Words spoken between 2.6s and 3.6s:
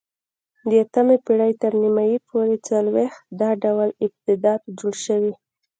څلوېښت دا